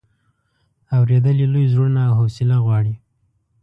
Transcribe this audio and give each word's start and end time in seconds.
اورېدل 0.95 1.37
یې 1.43 1.47
لوی 1.53 1.65
زړونه 1.73 1.99
او 2.07 2.13
حوصله 2.19 2.57
غواړي. 2.65 2.93